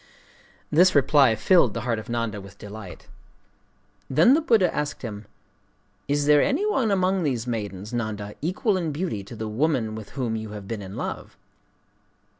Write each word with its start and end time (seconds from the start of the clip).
This 0.71 0.95
reply 0.95 1.35
filled 1.35 1.75
the 1.75 1.81
heart 1.81 1.99
of 1.99 2.09
Nanda 2.09 2.41
with 2.41 2.57
delight. 2.57 3.07
Then 4.09 4.33
the 4.33 4.41
Buddha 4.41 4.73
asked 4.73 5.03
him: 5.03 5.27
'Is 6.07 6.25
there 6.25 6.41
any 6.41 6.65
one 6.65 6.89
among 6.89 7.21
these 7.21 7.45
maidens, 7.45 7.93
Nanda, 7.93 8.33
equal 8.41 8.77
in 8.77 8.91
beauty 8.91 9.23
to 9.23 9.35
the 9.35 9.47
woman 9.47 9.93
with 9.93 10.09
whom 10.17 10.35
you 10.35 10.53
have 10.53 10.67
been 10.67 10.81
in 10.81 10.95
love? 10.95 11.37